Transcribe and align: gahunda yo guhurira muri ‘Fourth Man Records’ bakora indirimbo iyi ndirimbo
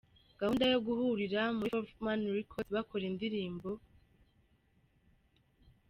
gahunda 0.39 0.65
yo 0.73 0.79
guhurira 0.85 1.41
muri 1.57 1.71
‘Fourth 1.73 1.93
Man 2.05 2.21
Records’ 2.37 2.69
bakora 2.75 3.03
indirimbo 3.11 3.69
iyi 3.71 3.77
ndirimbo 3.77 5.69